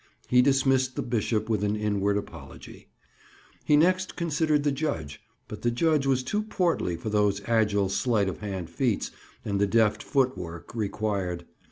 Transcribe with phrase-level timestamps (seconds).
[0.29, 2.87] He dismissed the bishop with an inward apology.
[3.65, 8.27] He next considered the judge, but the judge was too portly for those agile sleight
[8.27, 9.11] of hand feats
[9.45, 11.45] and the deft foot work required.